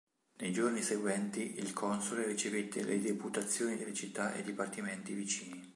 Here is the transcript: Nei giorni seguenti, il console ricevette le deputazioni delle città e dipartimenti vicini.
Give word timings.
Nei 0.39 0.51
giorni 0.51 0.81
seguenti, 0.81 1.59
il 1.59 1.73
console 1.73 2.25
ricevette 2.25 2.83
le 2.83 2.99
deputazioni 2.99 3.77
delle 3.77 3.93
città 3.93 4.33
e 4.33 4.41
dipartimenti 4.41 5.13
vicini. 5.13 5.69